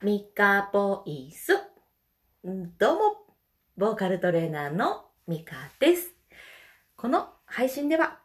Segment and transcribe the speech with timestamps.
[0.00, 1.54] ミカボイス。
[2.78, 3.00] どうも、
[3.76, 6.12] ボーカルトレーナーのミカです。
[6.94, 8.20] この配信では、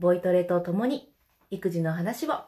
[0.00, 1.14] ボイトレとともに
[1.52, 2.40] 育児の話を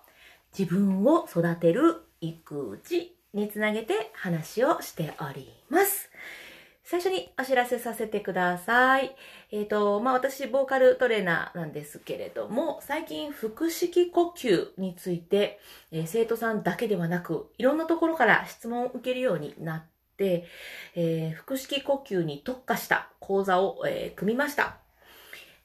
[0.58, 6.03] 自分を育てる育児につなげて話をしております。
[6.86, 9.16] 最初にお知らせさせてください。
[9.50, 15.60] えっ、と、まあ、私、ボーカルトレーナーなんですけれども、最近、腹式呼吸について、
[15.90, 19.84] えー生徒さんだけではなく、いろんなところから質問を受けるようになっ
[20.18, 20.46] て、
[20.94, 24.76] えー腹式呼吸に特化した講座を、えー組みました。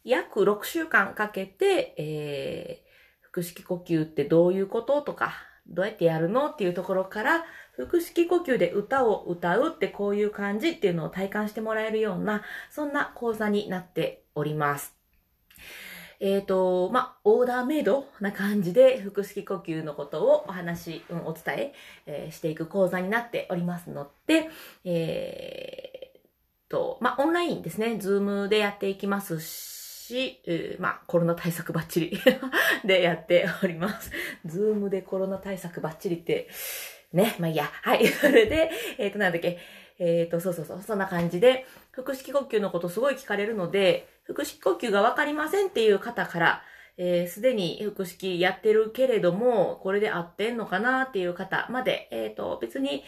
[0.05, 2.84] 約6週間かけて、え
[3.34, 5.34] 腹式呼吸ってどういうこととか、
[5.68, 7.46] どうやってやるのっていうところから、
[7.86, 14.96] 腹式呼吸で歌を歌うってこういう感じっていうのを体感してもらえるような、そんな講座になっております。
[16.20, 21.74] えっ、と、まあ、オーダーメイドな感じで腹式呼吸のことをお話、うん、お伝え
[22.05, 24.50] えーしていく講座になっておりますので、
[24.84, 32.20] えーと、まあ、オンラインですね、ズームでやっていきますし、えーまあ、コロナ対策バッチリ
[32.84, 34.12] でやっております。
[34.46, 36.49] ズームでコロナ対策バッチリって、
[37.13, 37.65] ね、まあいいや。
[37.65, 38.05] はい。
[38.07, 39.57] それで、えっ、と、なんだっけ。
[39.98, 46.63] えっ、と、そうそうそう、そんな感じで、腹式呼吸のことすごい聞かれるので、腹式呼吸がわかりませんっていう方から、
[46.98, 53.04] えーすでに腹式やってるけれども、これで合ってんのかなっていう方まで、えっ、と、別に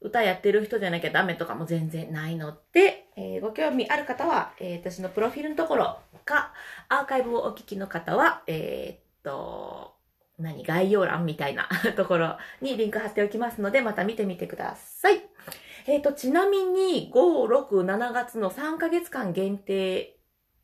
[0.00, 6.52] 歌やってる人じゃなきゃダメとかも全然ないので、えーご興味ある方は、えー私のプロフィールのところか、
[6.88, 9.93] アーカイブをお聞きの方は、えっと、
[10.38, 15.22] 何、概要欄みたいな ところにリンク貼っておきますので、また見てみてください。
[15.86, 20.16] えーっと、ちなみに、5、6、7月の3ヶ月間限定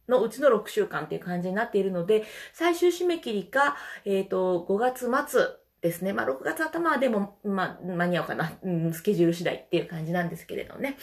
[0.08, 5.42] のうちの6週間っていう感じになっているので、最終締め切りが、えーっと、5月末
[5.82, 6.12] ですね。
[6.12, 8.52] まあ、6月頭でも、まあ、間に合うかな。
[8.62, 10.96] うん、スケジュール次第っていう感じなんですけれどね。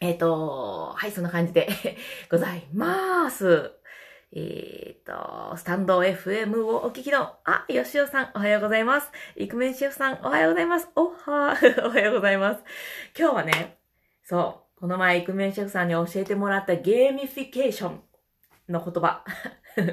[0.00, 1.68] えっ、と、はい、そんな感じで
[2.30, 3.72] ございます。
[4.36, 9.08] えっ、と、スタンド FM をお聞きの、あ、よしおさん、おはようございます。
[9.36, 10.88] イクメンシェフさん、おはようございます。
[10.96, 12.64] おはー、 おはようございます。
[13.16, 13.76] 今日はね、
[14.24, 18.00] そう、この前イクメンシェフさんに教えてもらったゲーミフィケーション
[18.70, 19.24] の言葉。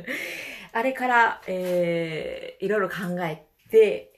[0.73, 4.12] あれから、えー、いろいろ考えて、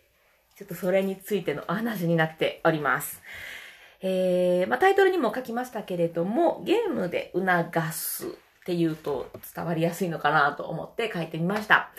[0.56, 3.22] ちょっとそれについてのお話になっております。
[4.00, 11.92] えー、まあ、タイトルにも書きましたけれども、ゲームで促すっていうと伝わりやすいのかなと思って書いてみました。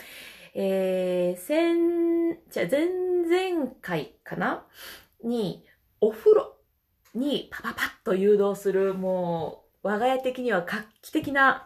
[0.55, 4.65] えー、先、じゃ前々回かな
[5.23, 5.63] に、
[6.01, 6.55] お風呂
[7.13, 11.63] にパパパッと誘導する、もう、我が家的には画期的な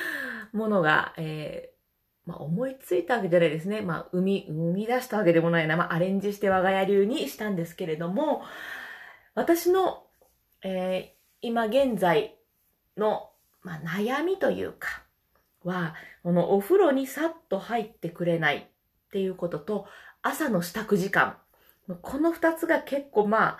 [0.52, 3.80] ものが、えーまあ、思いついたわけじゃないですね。
[3.82, 5.76] まあ、生み、生み出したわけでもないな。
[5.76, 8.42] まあ、アレンジして我が家流にしたんですけれども、
[9.34, 10.06] 私の、
[10.62, 12.36] えー今現在
[12.96, 13.27] の、
[13.68, 15.02] まあ、悩みというか、
[15.62, 19.86] は、このお風呂にさっと入ってくれないっていうことと、
[20.22, 21.36] 朝の支度時間。
[22.00, 23.58] この二つが結構まあ、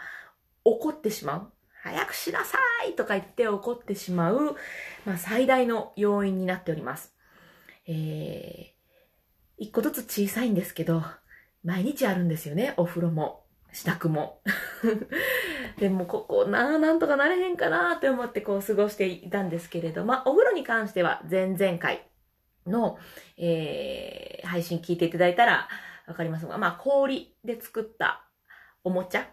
[0.65, 1.53] 怒ってしまう。
[1.83, 2.59] 早くしなさ
[2.89, 4.57] いとか言って怒ってしまう、
[5.05, 7.15] まあ、最大の要因になっております。
[7.87, 11.03] えー、一個ずつ小さいんですけど、
[11.63, 14.43] 毎日あるんですよね、お風呂も、支度も。
[15.79, 22.07] でも、ここな、なんとかなれへんかなって思ってこう過ごしていたんですけれど、まあ、お風呂に関しては前々回
[22.67, 22.99] の、
[23.37, 25.69] えー、配信聞いていただいたら
[26.07, 28.25] わかりますが、まあ、氷で作った
[28.85, 29.29] おもちゃ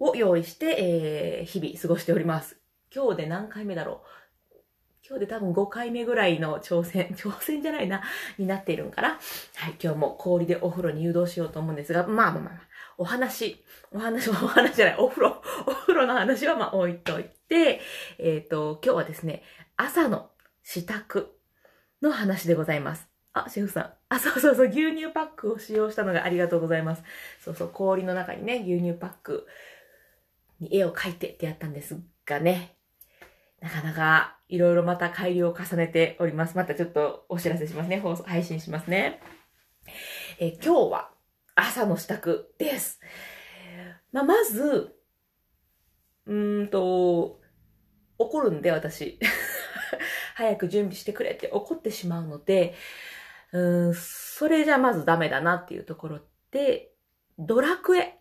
[0.00, 2.58] を用意して、えー、日々過ごしております。
[2.94, 4.08] 今日で何回目だろう
[5.08, 8.02] 今日で多分5回目ぐらいの挑戦、 挑戦じゃないな、
[8.36, 9.18] になっているんかな。
[9.56, 12.60] はい、今日も氷でお風呂に誘導しようと思うんですが、まあまあまあ、
[12.98, 17.80] お話、お話、 お話じゃない、お風呂、お風呂の話はまあ置いといて、
[18.18, 19.42] えっ、と、今日はですね、
[19.76, 20.30] 朝の
[20.64, 21.32] 支度
[22.02, 23.08] の話でございます。
[23.32, 23.92] あ、シェフさん。
[24.08, 27.04] あ、そうそうそう、牛乳パックを使用したのがありがとうございます。
[27.40, 29.46] そうそう、氷の中にね、牛乳パック
[30.58, 31.96] に絵を描いてってやったんです
[32.26, 32.76] がね、
[33.60, 36.56] なかなかいろいろまた改良を重ねております。
[36.56, 38.00] またちょっとお知らせしますね。
[38.00, 39.20] 放送、配信しますね。
[40.40, 41.17] え今日は
[41.60, 43.00] 朝の支度です。
[44.12, 44.94] まあ、まず、
[46.26, 47.40] うーんと、
[48.18, 49.18] 怒るんで私。
[50.34, 52.74] 早く準備してくれって怒ってしまうので、
[53.50, 56.20] うん、それじゃまずダメだなっていうところ
[56.52, 56.92] で、
[57.38, 58.18] ドラクエ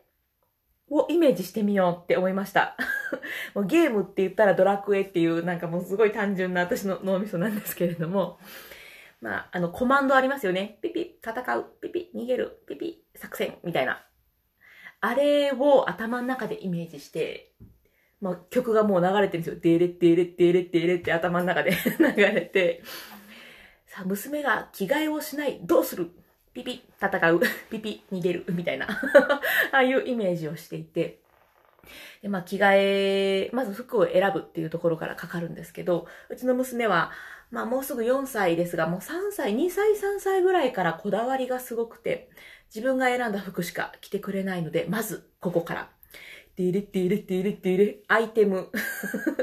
[0.90, 2.76] をイメージしてみようって思いました。
[3.54, 8.40] もうゲームって言ったらドラクエっていうなんかもうすごい単純な私の脳みそなんですけれども、
[9.22, 10.80] まあ、あの、コマンドありますよね。
[10.82, 14.04] ピピ、戦う、ピピ、逃げる、ピピ、作戦、みたいな。
[15.02, 17.54] あれを頭の中でイメージして、
[18.20, 19.60] まあ、曲がもう流れてるんですよ。
[19.62, 22.82] デーレッデーレッデーレッデーレって頭の中で 流れて、
[23.86, 25.60] さあ、娘が着替えをしない。
[25.64, 26.12] どうする？
[26.54, 27.40] ピピ、戦う。
[27.70, 28.46] ピピ、逃げる。
[28.50, 28.88] みたいな。
[29.72, 31.20] ああいうイメージをしていて、
[32.22, 37.12] で、まあ、着替え、まず服を選ぶっていうところからかかるんですけど、うちの娘は、
[37.50, 42.30] まあ、もうすぐ4歳ですが、もう3歳、2歳、3歳ぐらいからこだわりがすごくて、
[42.74, 45.90] 自分が選んだ服しか着てくれないので、まず、ここから。
[46.56, 48.70] ティレティレティレティレ、アイテム、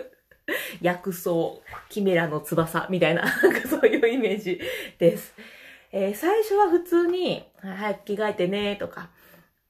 [0.83, 1.31] 薬草、
[1.89, 4.61] キメラの翼みたいな、なんかそういうイメージ
[4.99, 5.35] です。
[5.93, 9.11] えー最初は普通に、早く着替えてねとか、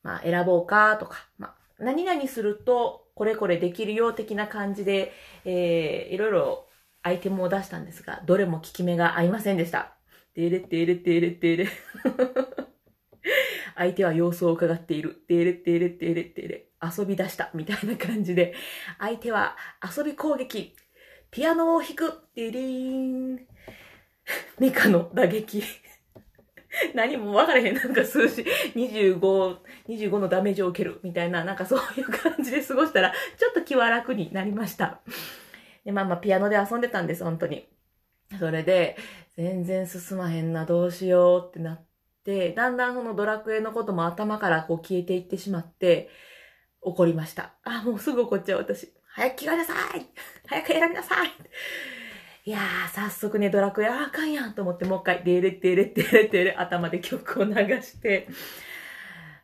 [0.03, 5.12] まあ選ぼうかとか、まあ何々するとこれこれできるよ的な感じで、
[5.44, 6.67] えーいろいろ
[7.03, 9.94] アイテムを出したんですが、どれも効き目が合いませんでした。
[10.35, 11.69] てれてれてれてれ。
[13.76, 15.15] 相手は様子を伺っている。
[15.15, 16.67] てれてれてれてれ。
[16.82, 17.50] 遊び出した。
[17.55, 18.55] みたいな感じで、
[18.99, 19.56] 相手は
[19.97, 20.75] 遊び攻撃。
[21.31, 22.12] ピアノを弾く。
[22.35, 23.47] てれーん。
[24.59, 25.62] ミカの打撃。
[26.94, 27.75] 何も分からへん。
[27.75, 28.44] なんか数字、
[28.75, 31.00] 25、25のダメージを受ける。
[31.03, 35.00] みたいな、なんかそういう感じで過ごしたら、ちょっと気は楽になりました。
[35.85, 37.69] で、まあまあ、ピアノで遊んでたんです、本当に。
[38.38, 38.97] それで、
[39.37, 41.85] 全然進まへんな、どうしようってなっ
[42.25, 46.09] て、だんだんそのドラクエのことも頭からこう消えていってしまって、
[46.81, 47.55] 怒りました。
[47.65, 48.93] あ、もうすぐ怒っちゃう、私。
[49.15, 50.06] 早く着替えなさい
[50.47, 51.31] 早く選びなさい
[52.46, 58.29] いやー、早速ね、ドラクエ、ああかんやんと思って、もう一回、デレデレデレデレ、頭で曲を流して、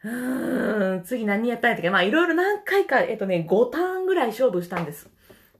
[0.04, 1.88] うーん、次何やったんやったっけ？
[1.90, 5.08] まあ、いろいろ何回か、えっとね、5ターンぐらい勝負したんです。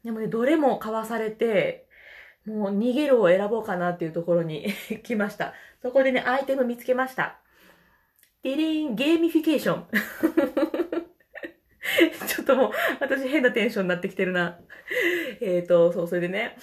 [0.04, 1.86] でもね、どれもかわされて、
[2.46, 4.66] もう逃げるを選ぼうかなっていうところに
[5.02, 5.54] 来ました。
[5.80, 7.38] そこでね、アイテム見つけました。
[8.42, 9.86] ディリーン、ゲーミフィケーション。
[12.26, 14.58] ちょっともう、私変なテンションになってきてるな。
[15.40, 16.56] えっと、そう、それでね、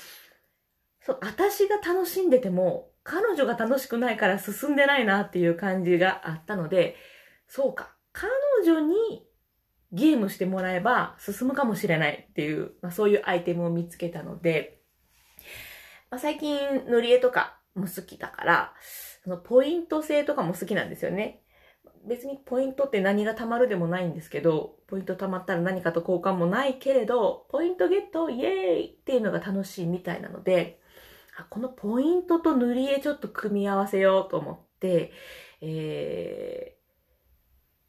[1.07, 6.97] そう、私が楽しんでても、彼女が楽しくないから進んでないなっていう感じがあったので、
[7.47, 8.29] そうか、彼
[8.65, 9.25] 女に
[9.93, 14.81] ゲームしてもらえば進むかもしれないっていう、まあ、そういうアイテムを見つけたので、
[16.11, 18.73] まあ、最近塗り絵とかも好きだから、
[19.23, 21.41] そのポイント制とかも好きなんですよね。
[22.05, 28.51] 別にポイントって何が貯まるでもないんですけど、ポイント貯まったら何かと交換もないけれど、ポイントゲットイエー
[28.81, 30.81] イっていうのが楽しいみたいなので、
[31.37, 35.11] あこのポイントと塗り絵ちょっと組み合わせようと思って、
[35.61, 36.77] え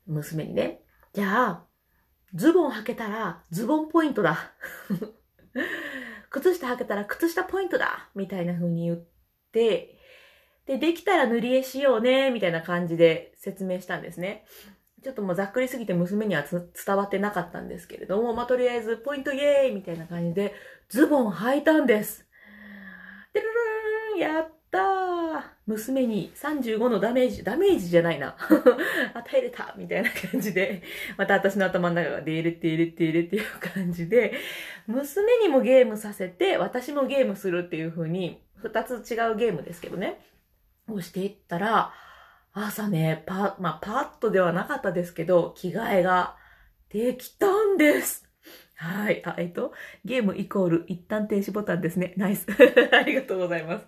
[0.09, 0.83] ー、娘にね、
[1.15, 1.65] じゃあ、
[2.35, 4.53] ズボン履けたらズボンポイントだ。
[6.31, 9.07] 靴下履けたら靴下ポイントだみたいな風に言っ
[9.51, 9.99] て、
[10.67, 14.45] で、できたら塗り絵しようねみたいな感じで説明したんですね。
[15.03, 20.55] ちょっともうざっくりすぎて娘には伝わってなかったんですけれども、まあ、とりあえずポイントイエーイみたいな感じで
[20.91, 22.28] ズボン履いたんです。
[24.19, 28.37] やったー娘に35のダメージ、ダメージじゃないな。
[29.15, 30.83] 与えれたみたいな感じで、
[31.17, 34.33] また私の頭の中がデーレってーレってーレっていう感じで、
[34.87, 40.21] 娘にもゲームさせて、私もゲームするっていう風に、二つ違うゲームですけどね、
[40.89, 41.93] をしていったら、
[42.53, 46.37] 朝ね、パ、まあ、パッとではなかったですけど、着替えが
[46.89, 48.28] できたんです。
[48.79, 49.23] はい。
[49.27, 49.73] あ、えっと、
[50.05, 52.15] ゲームイコール一旦停止ボタンですね。
[52.17, 52.47] ナイス。
[52.93, 53.87] ありがとうございます。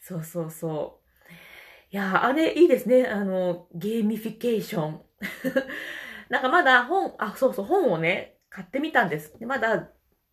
[0.00, 1.32] そうそうそう。
[1.90, 3.06] いや、あれいいですね。
[3.08, 5.02] あの、ゲーミフィケーション。
[6.30, 9.36] なんかまだ本、あ、そうそう、本をね、買ってみたんです。
[9.38, 9.90] でまだ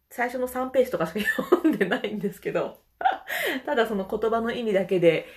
[0.10, 2.84] 最初の3ページとかしか読んでないんですけど、
[3.66, 5.28] ただその言葉の意味だけで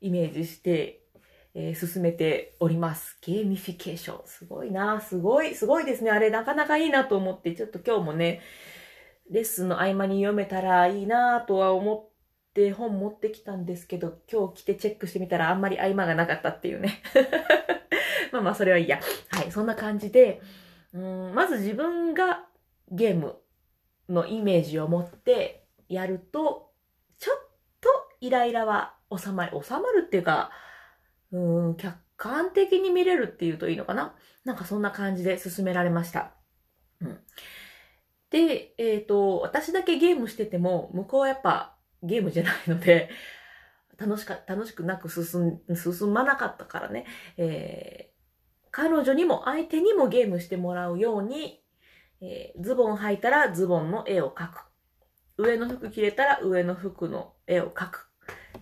[0.00, 1.03] イメージして、
[1.54, 3.16] えー進めております。
[3.22, 4.26] ゲーミフィケーション。
[4.26, 5.00] すごいな。
[5.00, 6.10] すごい、すごいですね。
[6.10, 8.40] あれなかなかいいなと思って、ちょっと今日もね、
[9.30, 17.02] レッスンの合間に読めたらいいなとは思って本持ってきたんですけど、今日来てチェックしてみたらあんまり合間がなかったっていうね。
[18.32, 19.00] まあまあ、それはいいや。
[19.30, 20.40] はい、そんな感じで、
[20.92, 22.46] うんまず自分が
[22.90, 23.36] ゲーム
[24.08, 26.72] のイメージを持ってやると、
[27.18, 27.38] ちょっ
[27.80, 27.88] と
[28.20, 29.62] イライラは収まる。
[29.62, 30.50] 収まるっていうか、
[31.34, 34.14] うん、客観的に見れるっていうといいのかな？
[34.44, 36.34] なんかそんな感じで進められました。
[37.00, 37.18] うん。
[38.30, 43.10] で、えっ、と、私だけゲームしてても、向こうはやっぱゲームじゃないので、
[43.98, 48.14] 楽しか、楽しくなく進、進まなかったからね、えー
[48.76, 51.62] 彼女にも相手にもゲームしてもらうように、
[52.20, 54.64] えーズボン履いたらズボンの絵を描く。
[55.36, 58.10] 上の服着れたら上の服の絵を描く。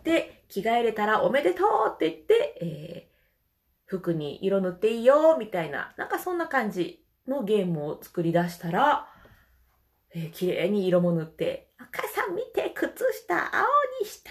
[0.05, 3.13] で、着替えれたらおめでとうって言って、えー
[3.93, 9.07] 服に色塗っていいよ、みたいな、なんかそんな感じのゲームを作り出したら、
[10.15, 13.67] えー、綺麗に色も塗って、赤さん見て、靴下青
[14.01, 14.31] にした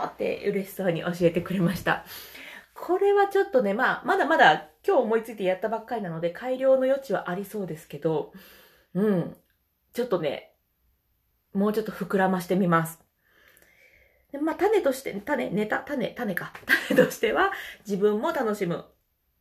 [0.00, 2.04] のって嬉しそうに教えてくれました。
[2.74, 8.32] これはちょっとね、まあ、まだまだ今日思いついてやったばっかりなので改良の余地はありそうですけど、
[8.94, 9.36] うん。
[9.92, 10.54] ちょっとね、
[11.54, 13.00] もうちょっと膨らましてみます。
[14.32, 16.52] でまあ、種として、種、ネタ、種、種か。
[16.88, 18.86] 種としては、自分も楽しむ。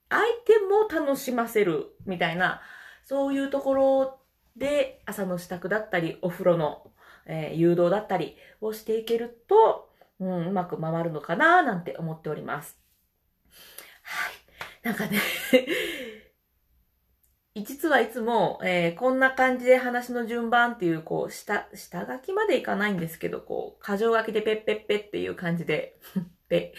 [0.09, 1.95] 相手も楽しませる。
[2.05, 2.61] みたいな、
[3.05, 4.19] そういうところ
[4.57, 6.91] で、朝の支度だったり、お風呂の、
[7.25, 12.77] えー、誘導だったりをしていけると、うん、うまく回るのかななんて思っております。
[14.03, 14.33] はい。
[14.83, 15.19] なんかね
[17.55, 25.99] 実はいつも、えー、こんな感じで話の順番っていう、こう、下、下書きまでいかないんですけど、こう、箇条書きでペッペッペっていう感じで、
[26.47, 26.73] ペ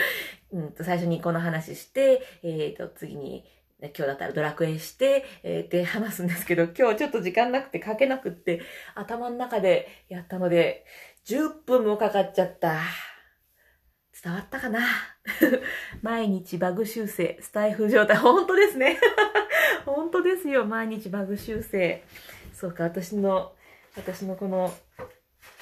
[0.52, 3.46] うんと、最初にこの話して、えっ、ー、と、次に、
[3.80, 8.60] 今日だったらドラクエして、えー、で話すんですけど、今日ちょっと時間なくて書けなくって、
[8.96, 10.84] 頭の中でやったので、
[11.24, 12.80] 10分もかかっちゃった。
[14.22, 14.80] 伝わったかな？
[16.02, 18.16] 毎日バグ修正、スタイフ状態。
[18.18, 18.98] 本当ですね。
[19.84, 20.64] 本当ですよ。
[20.64, 22.02] 毎日バグ修正。
[22.54, 23.52] そうか、私の、
[23.96, 24.72] 私のこの、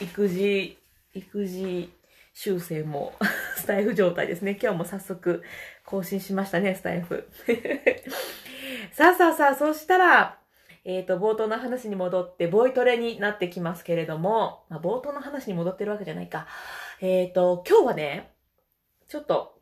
[0.00, 0.78] 育児、
[1.14, 1.92] 育児
[2.34, 3.14] 修正も
[3.56, 4.58] スタイフ状態ですね。
[4.60, 5.42] 今日も早速
[5.84, 7.28] 更新しましたね、スタイフ。
[8.92, 10.38] さあさあさあ、そしたら、
[10.84, 16.46] えっ、ー、と、冒頭の話に戻って、ボイトレになってきますけれども、まあ、冒頭の話に戻ってるわけじゃないか。
[17.00, 18.32] えっ、ー、と、今日はね、
[19.08, 19.55] ちょっと、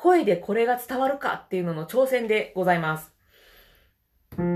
[0.00, 3.12] 声でこれが伝わるかっていうのの挑戦でございます。
[4.36, 4.46] 今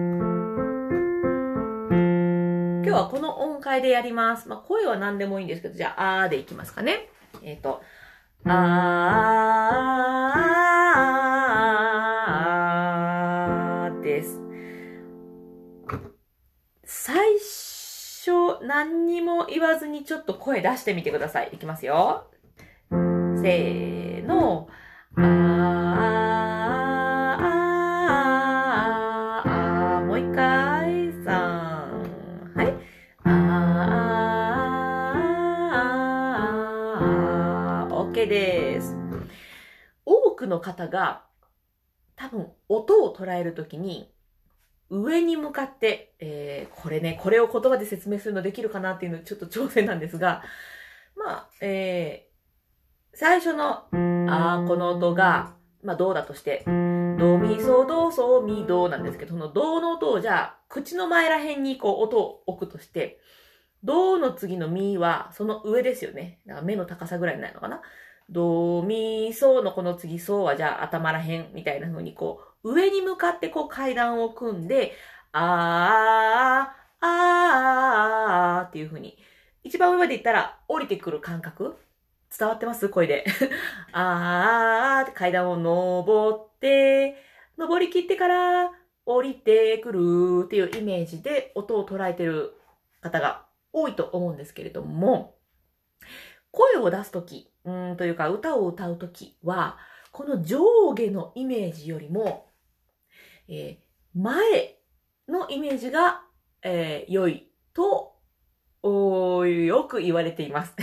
[2.84, 4.48] 日はこの音階でやります。
[4.48, 7.08] まあ、声は何でもいいんですけど、じゃあ、あーでいきますかね。
[7.42, 7.82] えっ、ー、と、
[8.44, 14.40] あーです。
[16.84, 21.50] 最初、何にも言わずにちょっと声出してみてください。
[21.52, 22.30] いきますよ。
[22.90, 24.68] せーの。
[25.14, 25.22] あー、
[27.44, 32.52] あー、あー、もう一回、さん。
[32.54, 32.72] はい。
[33.24, 38.96] あー、あー、OK です。
[40.06, 41.26] 多くの方が、
[42.16, 44.10] 多分、音を捉えるときに、
[44.90, 48.28] 上に向かって、えー、これね、これを言葉で説明す。
[48.28, 50.18] るのできるかなっていうのちょっと挑戦なんです。
[50.18, 50.42] が、
[51.16, 52.31] まあ、えー、
[53.14, 55.54] 最初の、あー、この音が、
[55.84, 63.20] まあ、どうだとして、ドミソドソミドなんですけど、そのドの音をじゃあ、口の前ら辺にこう音を置くとして、
[63.84, 66.40] ドの次のミはその上ですよね。
[66.46, 67.82] だから目の高さぐらいになるのかな。
[68.30, 74.92] ドミソのこの次ソはじゃあ頭ら辺みたいな風にこう、上に向かってこう階段を組んで、
[75.32, 79.18] あー、あーっていう風に、
[79.64, 81.76] 一番上まで行ったら降りてくる感覚
[82.38, 82.88] 伝わってます？
[82.88, 83.24] 声で。
[83.92, 87.16] あーって階段を登って、
[87.58, 88.72] 登り切ってから
[89.04, 92.54] 降りてくるっていうイメージで音を捉えてる
[93.00, 95.36] 方が多いと思うんですけれども、
[96.50, 99.78] 声を出すとき、うんというか歌を歌うときは、
[100.12, 102.48] この上下のイメージよりも、
[103.48, 104.78] えー、前
[105.28, 106.22] のイメージが、
[106.62, 108.11] えー、良いと
[108.84, 110.74] おー、よく言われています。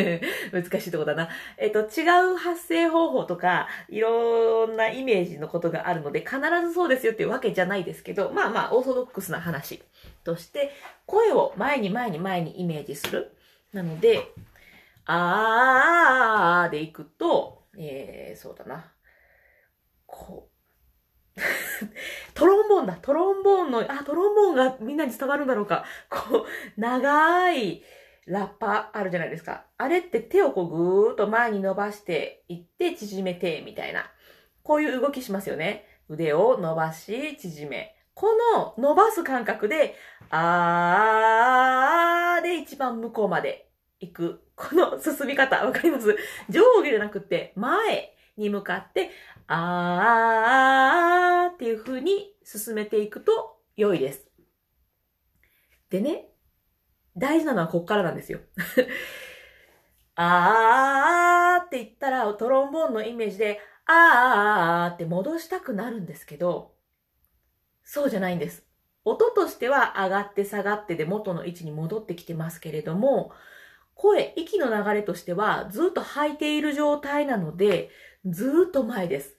[0.52, 1.30] 難しいとこだな。
[1.56, 9.82] えっと、違う発声方法とか、いろんなイメージのことがあるので、必ずそうですよっていうわけじゃないですけど、まあまあ、オーソドックスな話
[10.22, 10.70] として、
[11.06, 13.32] 声を前に前に前にイメージする。
[13.72, 14.32] なので、
[15.06, 18.92] あーでいくと、えー、そうだな。
[20.04, 20.55] こう、
[22.34, 22.94] トロンボーンだ。
[23.00, 25.84] トロンボーンの、あ、トロンボーンがみんなに伝わるんだろうか。
[26.08, 26.46] こう、
[26.80, 27.82] 長い
[28.26, 29.64] ラッパあるじゃないですか。
[29.78, 34.10] あれって手をこうぐーっと前に伸ばしていって縮めて、みたいな。
[34.62, 35.86] こういう動きしますよね。
[36.08, 37.94] 腕を伸ばし、縮め。
[38.14, 39.94] この伸ばす感覚で、
[40.30, 43.68] あーで一番向こうまで
[44.00, 44.42] 行く。
[44.56, 46.16] この進み方、わかります？
[46.48, 49.10] 上下じゃなくて、前に向かって、
[49.48, 54.26] あーっていう風に進めていくと良いです。
[55.90, 56.28] でね、
[57.16, 58.40] 大事なのはこっからなんですよ。
[60.16, 66.74] あーって言ったらトロンボーンのイメージで、あーって戻したくなるんですけど、
[67.84, 68.66] そうじゃないんです。
[69.04, 73.32] 音としては上がって下がってで元の位置に戻ってきてますけれども、
[73.94, 77.90] 声、息の流れとしてはずっと吐いている状態なので、
[78.24, 79.35] ずっと前です。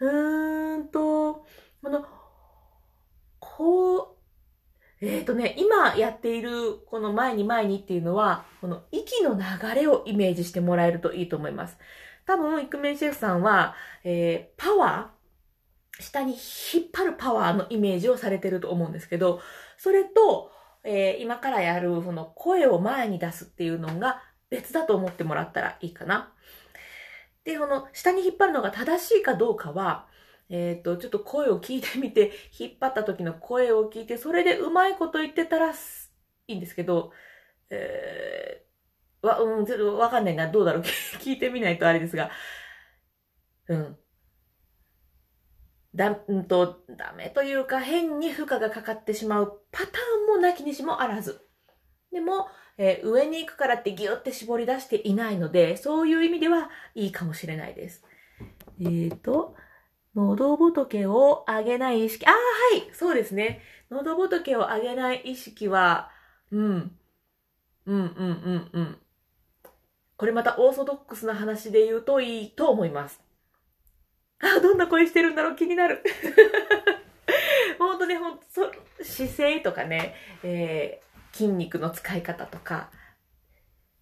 [0.00, 1.46] うーんと、
[1.84, 2.04] あの、
[3.56, 4.16] こ
[5.00, 11.76] う、えっ、とね、今やっているこの前に前にっていうのは、この息の流れをイメージしてもらえるといいと思います。
[12.24, 19.40] 多分、イクメンシェフさんは、えー、パワー、下に引っ張るパワーのイメージをされてると思うんですけど、
[19.76, 20.50] それと、
[20.84, 26.32] えー今からやるその声を前に出すっていうのが別だと思ってもらったらいいかな。
[27.44, 30.06] で、この下に引っ張るのが正しいかどうかは、
[30.52, 35.74] えっ、と、ちょっと声を聞いてみて、 引っ張った時の声を聞いて、それでうまいこと言ってたらい
[36.46, 37.10] いんですけど、
[37.70, 40.48] えー、わ、うん、ちょっとわかんないな。
[40.48, 40.82] どうだろう？
[41.20, 42.30] 聞いてみないとあれですが。
[43.68, 43.98] うん。
[45.94, 51.48] だ、うんと、ダメというか、変に負荷がかかってしまうパターンもなきにしもあらず。
[52.10, 58.04] でも、えー上に行くからってギュって絞り出していないので、そういう意味ではいいかもしれないです。
[58.80, 59.56] えーと、
[60.14, 62.26] 喉仏を上げない意識。
[62.26, 62.38] ああ、は
[62.76, 63.62] いそうですね。
[63.90, 66.10] 喉仏を上げない意識は、
[66.50, 66.98] うん。
[67.86, 68.98] うんうんうんうん。
[70.16, 73.20] これまたオーソドックスな話で言うといいと思います。
[74.40, 76.02] あ、どんな声してるんだろう気になる。
[77.78, 78.44] ほんとね、ほんと、
[79.02, 82.90] 姿勢とかね、えー筋肉の使い方とか、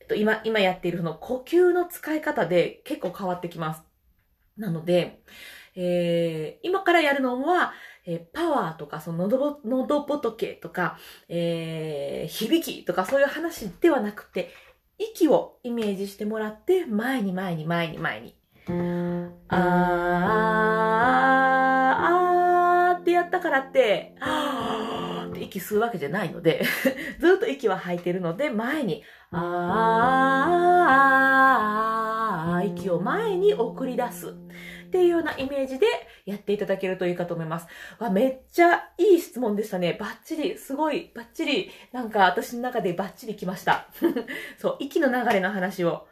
[0.01, 3.83] えっと、今、今やっているその呼吸の使い方で結構変わってきます。
[4.57, 5.23] なので、
[5.83, 7.73] えー今からやるのは、
[8.07, 14.51] えーパワーとか、その喉ぼ、喉仏とか、えー響きとかそういう話ではなくて、
[14.99, 18.37] 息をイメージしてもらって、前に前に前に前に。
[19.49, 26.63] あー、あーってやったからって、あーって息吸うわけじゃないので、
[27.21, 34.35] ずっと息は吐いてるので、前に、あー、息を前に送り出す。
[34.91, 35.87] っていうようなイメージで
[36.27, 37.69] やっていただけるといいかと思います。
[38.01, 39.97] わ、めっちゃいい質問でしたね。
[39.99, 43.87] バッチリ、すごい、バッチリ、なんか私の中でバッチリ来ました。
[44.59, 46.09] そう、息の流れの話を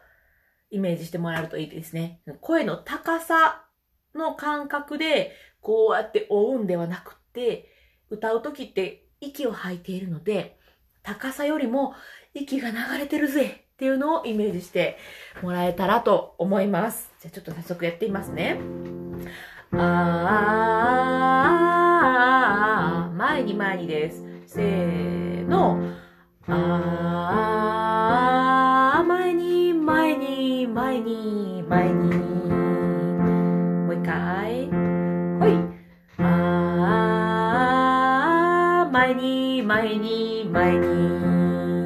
[0.70, 2.20] イメージしてもらえるといいですね。
[2.40, 3.64] 声の高さ
[4.14, 7.68] の感覚で、こうやって追うんではなくて、
[8.10, 10.56] 歌う時って息を吐いているので、
[11.02, 11.94] 高さよりも
[12.32, 14.98] 息が流れてるぜっていうのをイメージして
[15.40, 17.12] もらえたらと思います。
[17.20, 18.58] じゃあちょっと早速やってみますね。
[19.72, 24.24] あー、前に前にです。
[24.48, 25.80] せーの。
[26.48, 32.16] あー、前に前に前に前に。
[33.86, 34.66] もう一回。
[35.38, 35.56] ほい。
[36.18, 41.77] あー、前に前に前に。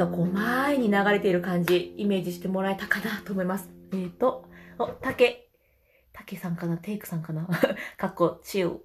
[0.00, 3.68] がこう前に流れている感じ、イメージしてもらえたかなと思います。
[3.92, 4.46] えーと、
[4.78, 5.48] お、竹。
[6.14, 6.78] 竹さんかな？
[6.78, 7.46] テイクさんかな？
[7.98, 8.80] かっこ、チル、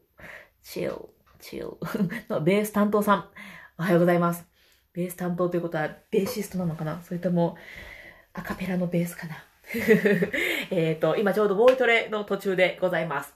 [0.62, 0.94] チル、
[1.40, 1.78] チ ル
[2.30, 3.30] のベース担当さん。
[3.78, 4.46] おはようございます。
[4.94, 7.02] ベース担当ということは、ベーシストなのかな？
[7.02, 7.56] それとも、
[8.34, 9.36] アカペラのベースかな？
[10.70, 13.34] えっと、今ちょうどボイトレの途中でございます。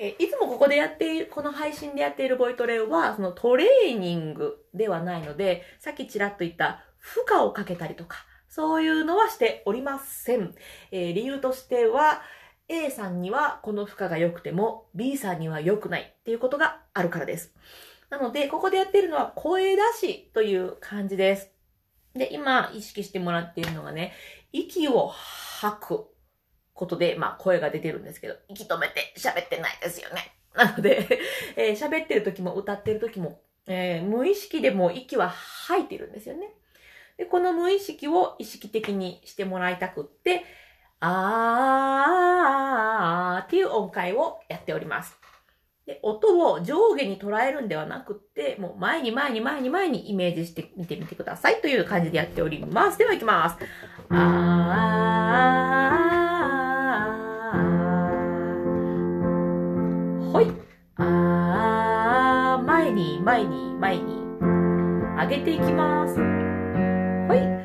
[0.00, 10.54] えいつもここでやっている、この配信でやっているボイトレは、そのトレーニングではないので、さっきちらっと言った負荷をかけたりとか、そういうのはしておりません。
[10.90, 12.22] えー理由としては、
[12.68, 17.54] A さんにはこの負荷が良くても B さんには良くないっていうことがあるからです。
[18.10, 21.50] なので、ここでやってるのは声出しという感じです。
[22.14, 24.12] で、今意識してもらっているのがね、
[24.52, 26.06] 息を吐く
[26.74, 30.34] ことで、まあ声が出てるんですけど、息止めて喋ってないですよね。
[30.54, 31.08] なので、
[31.56, 36.52] えー、喋ってる時も歌ってる時も、えー、無意識でも息は吐いてるんですよね。
[37.18, 40.44] で、この無意識を意識的にしてもらいたくって、
[41.00, 45.18] あーっていう音階をやっております。
[45.84, 52.98] で、音を上下に捉えるんではなくって、もう前に前に前に前にイメージしてみてみてくださいという感じでやっております。
[52.98, 53.56] では行きます。
[54.10, 60.46] あーはい。
[60.96, 64.14] あー前に前に前に
[65.16, 66.57] 上げていきます。
[67.28, 67.57] 喂。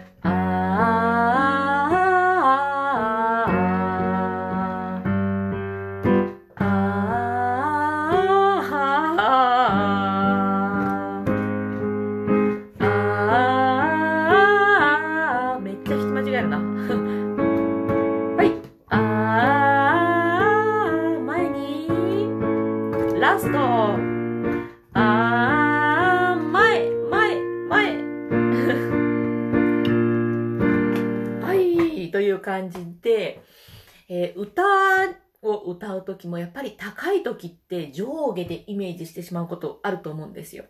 [36.24, 40.66] 歌うときもやっぱり高いときって上下でイメージしてしまうことあると思うんですよ。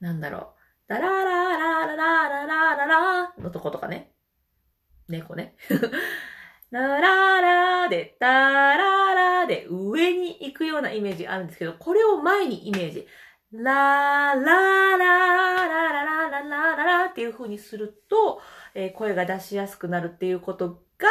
[0.00, 0.44] なんだろう。
[0.88, 4.12] ダラララララララララのとことかね。
[5.08, 5.56] 猫ね。
[6.70, 8.28] ラララで、ダ
[8.76, 13.06] ララで上に行くようなイメージあるんですけど、これを前にイメージ。
[13.50, 18.42] ララララララララララっていう風にすると、
[18.74, 21.08] えー、声が出しやすくなるっていうことが、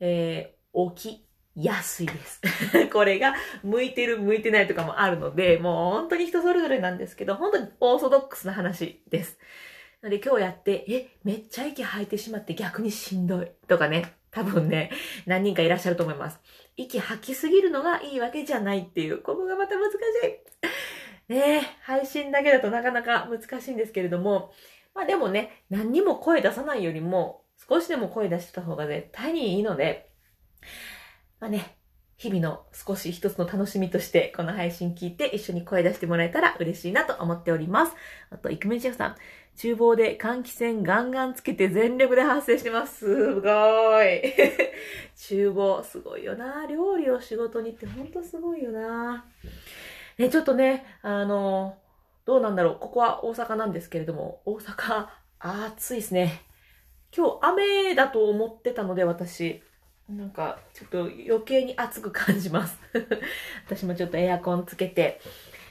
[0.00, 2.40] えー、起きやすいです。
[2.92, 9.38] これが向いてる向いてないとかもあるので、もう本当に人それぞれなんですけど、本当にオーソドックスな話です。
[10.02, 14.90] なので今日やって、え、めっちゃ息吐いてしまって逆にしんどいとかね、多分ね、
[15.26, 16.40] 何人かいらっしゃると思います。
[16.76, 21.32] 息吐きすぎるのがいいわけじゃないっていう、ここがまた難しい。
[21.32, 24.52] ねえ、配信だけだとなかなか難しいんですけれども、
[24.94, 30.10] まあでもね、何にも声出さないよりも、少しでも声出してた方が絶対にいいので、
[31.40, 31.78] まあね、
[32.18, 37.92] 日々の少し一つの楽しみとして、この配信聞いて一緒に声出してもらえたら嬉しいなと思っております。
[38.28, 39.16] あと、イクメンシェフさん、
[39.56, 42.98] 厨房で換気扇ガンガンつけて全力で発生してます。
[43.06, 43.48] すご
[44.04, 44.22] い。
[45.16, 46.66] 厨房、すごいよな。
[46.66, 49.24] 料理を仕事にってほんとすごいよな。
[50.18, 51.78] ね、ちょっとね、あの、
[52.26, 52.76] どうなんだろう。
[52.78, 56.42] ここは大阪なんですけれども、大阪、暑いですね。
[57.16, 59.62] 今日雨だと思ってたので、私。
[60.16, 62.78] なんか、ちょっと余計に暑く感じます。
[63.66, 65.20] 私もちょっとエアコンつけて、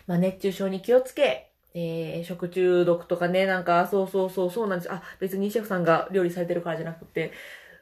[0.08, 4.91] まあ、熱中症に気をつけ、えー、食中毒とかね、なんか、そうそうそう、そうなんです。
[4.91, 7.32] あ、別にシェフさんが料理されてるからじゃなくて、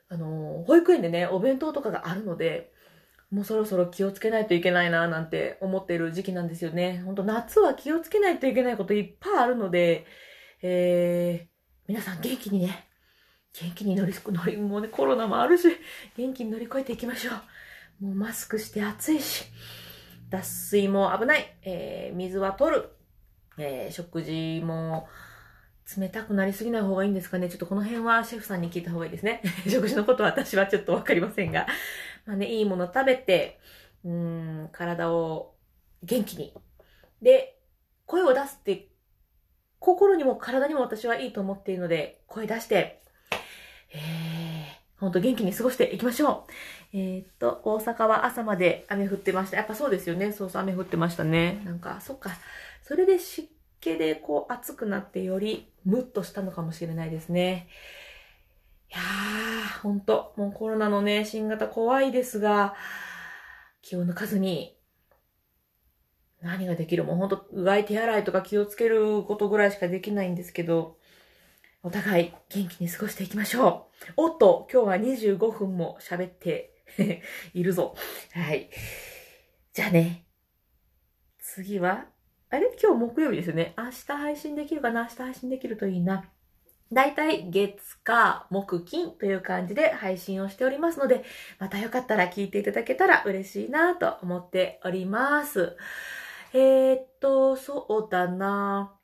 [0.09, 2.71] あのー、保育園でね、お弁当とかがあるので、
[3.29, 7.01] もうそろそろ気をつけないといけないな、なんて思ってる時期なんですよね。
[7.05, 10.05] ほんと夏は気をつけないといけないこといっぱいあるので、
[10.61, 11.47] えー、
[11.87, 12.86] 皆さん元気にね、
[13.61, 15.67] 元気に乗り、乗り、もうね、コロナもあるし、
[16.15, 17.31] 元気に乗り越えていきましょ
[18.01, 18.05] う。
[18.05, 19.45] もうマスクして暑いし、
[20.29, 22.89] 脱水も危ない、えー、水は取る、
[23.57, 25.07] えー、食事も
[25.97, 27.49] 冷たくなりすぎない方がいいんですかね。
[27.49, 29.41] ちょっとこの辺はシェフさんに聞いた方がいいですね。
[29.67, 31.65] 食事のことは私はちょっとわかりませんが。
[32.25, 33.59] まあね、いいもの食べて、
[34.03, 35.55] うん、体を
[36.03, 36.53] 元気に。
[37.21, 37.57] で、
[38.05, 38.89] 声を出すって、
[39.79, 43.01] 心にも体にも私はいいと思っているので、声出して、
[43.93, 46.47] えー、ほんと元気に過ごしていきましょ
[46.93, 46.97] う。
[46.97, 49.57] えー、っと、大阪は朝まで雨降ってました。
[49.57, 50.31] やっぱそうですよね。
[50.31, 51.61] そうそう、雨降ってましたね。
[51.65, 52.31] なんか、そっか。
[52.83, 57.67] それで湿気でこう暑くなってよりムッとしたのかもしれないですね。
[58.89, 62.75] いやー、ほんと、もうコロナのね、新型怖いですが、
[63.81, 64.75] 気を抜かずに、
[66.41, 67.03] 何ができる？
[67.03, 70.97] もうほんと、うがい手洗いとか気をつけることぐらいしかできないんですけど、
[71.83, 74.13] お互い元気に過ごしていきましょう。
[74.17, 76.73] おっと、今日は25分も喋って
[77.53, 77.95] いるぞ。
[78.33, 78.69] はい。
[79.73, 80.25] じゃあね、
[81.39, 82.07] 次は、
[82.49, 82.75] あれ？
[82.81, 83.73] 今日木曜日ですよね。
[83.77, 85.03] 明日配信できるかな？
[85.03, 86.25] 明日配信できるといいな。
[86.91, 91.23] だいたい月、火、木、金という感じで配信をしておりますので、
[91.59, 95.75] またよかったら聞いていただけたら嬉しいなと思っております。
[96.53, 98.96] えー、っと、そうだなあ、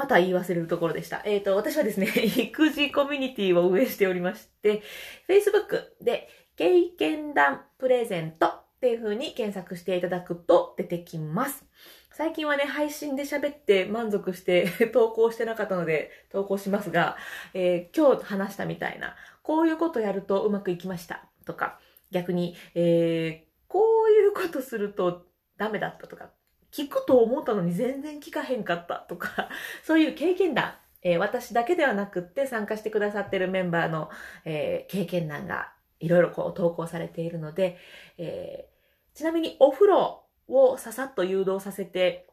[0.00, 1.20] また言い忘れるところでした。
[1.26, 2.06] えー、と、私はですね、
[2.38, 4.80] 育児コミュニティを運営しておりまして、
[5.28, 11.66] Facebook で経験談プレゼントっていう風に検索していただくと出てきます。
[12.12, 17.18] 最近はね、配信で喋って満足して 投稿してなかったので投稿しますが、
[17.52, 21.78] えー、今日話したみたいな、こういうことやるとうまくいきましたとか、
[22.10, 25.26] 逆に、えー、こういうことすると
[25.58, 26.30] ダメだったとか、
[26.72, 29.48] 聞くと思ったのに全然聞かへんかったとか、
[29.82, 34.10] そういう経験談、えー、私だけではなくって参加してくださってるメンバーの、
[34.44, 37.78] えー、経験談がいろいろこう投稿されているので、
[38.18, 42.26] えー、ちなみにお風呂をささっと誘導させて、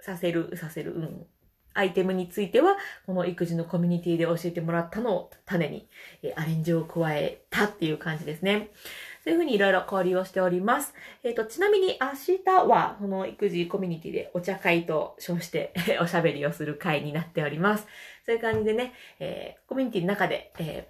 [0.00, 1.26] させる、させる、うん。
[1.72, 2.76] アイテムについては、
[3.06, 5.88] この育児のコミュニティで教えてもらったのを種に、
[6.34, 8.70] アレンジを加えたっていう感じですね。
[9.30, 10.92] そういうふうにいろいろ交流をしております。
[11.22, 17.86] えっ、ー、と、ちなみに明日は、この育児コミュニティでお茶会と称して おしゃべりをする会になっております。
[18.26, 20.88] そういう感じでね、えー、コミュニティの中で、え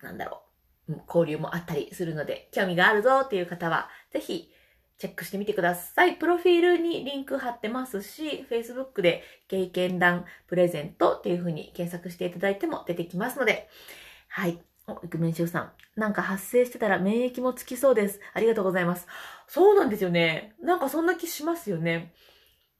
[0.00, 0.42] ー、なんだろ
[0.88, 4.52] う、交流もあったりするので、興味があるぞっていう方は、ぜひ、
[4.98, 6.16] チェックしてみてください。
[6.16, 13.68] プロフィールにリンク貼ってますし、Facebook で経験談プレゼントっていう風に検索していただいても出てきますので、
[14.26, 14.60] はい。
[14.86, 15.72] お、イクメンシュさん。
[15.96, 18.20] なんか発生してたら免疫もつきそうです。
[18.34, 19.06] ありがとうございます。
[19.46, 20.54] そうなんですよね。
[20.62, 22.14] なんかそんな気しますよね。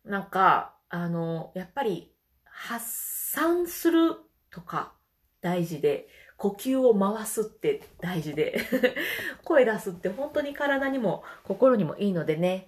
[0.04, 2.12] なんか、あの、やっぱり
[2.44, 4.16] 発散する
[4.50, 4.92] とか
[5.40, 8.58] 大事で、呼吸を回すって大事で
[9.44, 12.66] 声出すって本当に体にも心にもいいのでね、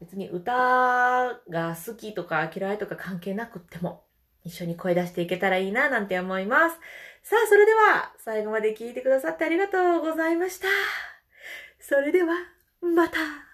[0.00, 4.04] 別に歌が好きとか嫌いとか関係なくっても
[4.44, 6.76] 一緒に声出していけたらいいななんて思います。
[7.22, 10.66] さあ、それでは最後まで聞いてくださってありがとうございました。
[11.80, 12.34] それでは、
[12.80, 13.51] また。